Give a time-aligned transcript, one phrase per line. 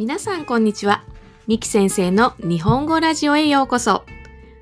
[0.00, 1.04] 皆さんこんにちは。
[1.46, 4.06] ミキ先生の日本語ラジオへようこそ。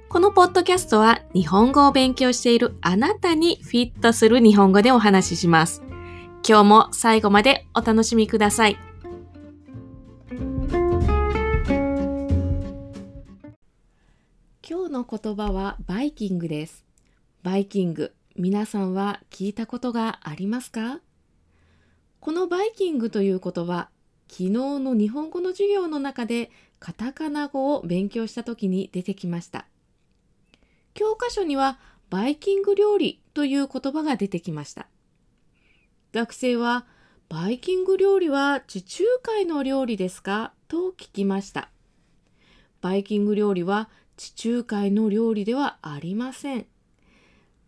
[0.09, 5.80] このポッドキャストは日本語を勉強しているあなたにフィットする日本語でお話しします。
[6.45, 8.79] 今日も最後までお楽しみください。
[14.68, 16.84] 今日の言葉はバイキングです。
[17.45, 20.98] バイキング、皆さんは聞いたことがありますか？
[22.19, 23.89] このバイキングという言葉、
[24.28, 29.66] 昨日の日本語の授業の中でカタカナ語を勉強した時に出てきました。
[30.95, 31.78] 教科書には
[32.10, 34.88] バイキング料理という言葉が出てきました。
[36.12, 36.86] 学生は
[37.28, 40.52] バイキング料理は地中海の料理ですか？
[40.69, 41.70] と聞きました。
[42.80, 46.66] バイキング料理は地中海の料理ではありません。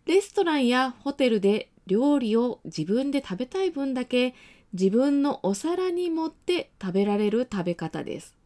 [0.06, 4.36] レストランやホテルで料理を自分で食べたい分だけ
[4.72, 8.36] 自分のお皿に盛って食べられる食べ方です。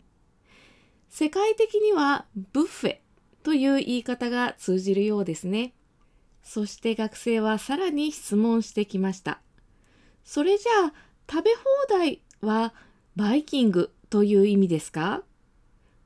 [1.10, 2.96] 世界的にはブッフェ
[3.42, 5.74] という言い方が通じるようですね。
[6.42, 9.42] そして学生はさらに質問してきました。
[10.24, 10.94] それじゃあ
[11.30, 12.72] 食べ放題は
[13.14, 15.22] バイキングという意味ですか？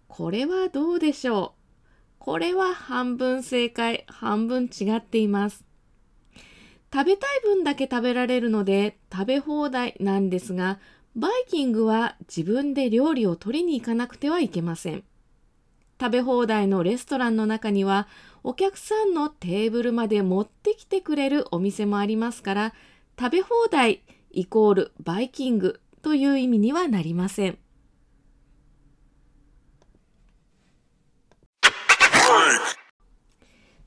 [0.09, 1.59] これはどうでしょう？
[2.19, 5.65] これは半分正解、半分違っています。
[6.93, 10.79] 食べたい分だけ食べられるので食べ放題なんですが、
[11.15, 15.05] バイキングは自分で料理を取りに行かなくてはいけません。
[16.01, 18.07] 食べ放題のレストランの中には
[18.45, 22.75] お客さんのテーブルまで持ってきてくれるお店もありますから
[23.19, 27.59] 食べ放題イコールバイキングという意味にはなりません。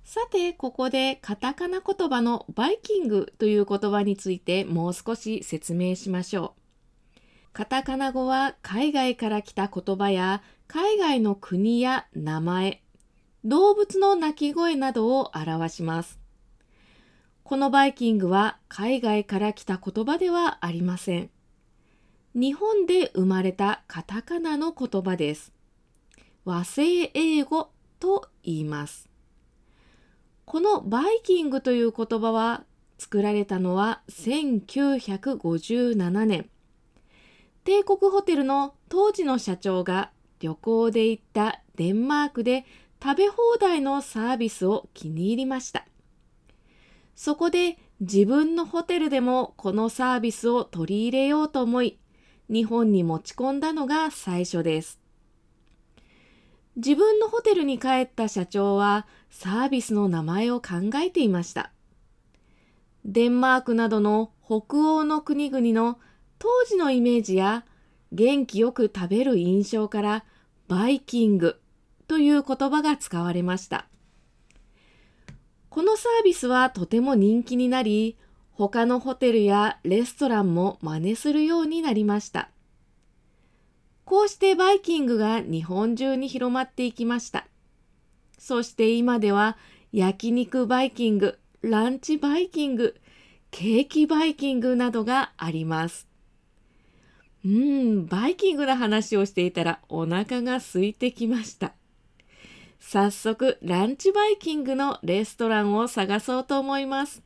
[0.04, 6.53] さて、ここでカタカナ言葉のバイキングという言葉についてもう少し説明しましょ
[7.16, 7.20] う。
[7.52, 12.84] カタカナ語は海外から来た言葉や海外の国や名前、
[13.44, 16.19] 動物の鳴き声などを表します。
[17.44, 21.31] このバイキングは海外から来た言葉ではありません。
[22.36, 25.53] 日本で生まれたカタカナの言葉です。
[26.46, 29.11] 和製英語と言います。
[30.46, 32.63] このバイキングという言葉は
[32.97, 36.50] 作られたのは1957年。
[37.63, 42.66] 帝国ホテルの当時の社長が旅行で行ったデンマークで
[43.01, 45.85] 食べ放題のサービスを気に入りました。
[47.16, 52.00] そこで自分のホテルでもこのサービスを取り入れようと思い、
[52.50, 55.00] 日本に持ち込んだのが最初です。
[56.78, 61.72] 自分のホテルに帰った社長はサービスの名前を考えていました。
[63.04, 66.00] デンマークなどの北欧の国々の
[66.40, 67.66] 当時のイメージや
[68.12, 70.26] 元気よく食べる印象から
[70.68, 71.60] バイキング
[72.08, 73.88] という言葉が使われました。
[75.70, 78.18] このサービスはとても人気になり、
[78.52, 82.50] 他のホテルやレストランも真似するようになりました。
[84.12, 87.48] こうしてバイキングが日本中に広まっていきました。
[88.38, 89.58] そして今では
[89.94, 93.00] 焼肉バイキング、ランチバイキング、
[93.52, 96.10] ケーキバイキングなどがあります。
[97.46, 101.72] うん、バイキングの話をしていたらお腹が空いてきました。
[102.82, 107.24] 早速、ランチバイキングのレストランを探そうと思います。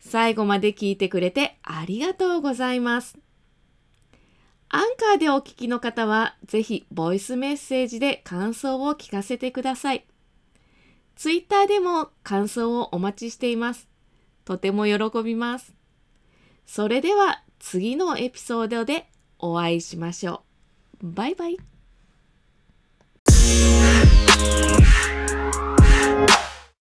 [0.00, 3.16] 最後まで聞いてくれてありがとうございます。
[4.72, 10.06] アンカーでお聞きの方は、ぜひボイスメッセージで感想を聞かせてください。
[11.16, 13.88] ツイッターでも感想をお待ちしています。
[14.44, 15.74] とても喜びます。
[16.66, 19.10] それでは次のエピソードで
[19.40, 20.44] お会いしましょ
[21.02, 21.10] う。
[21.10, 21.58] バイバイ。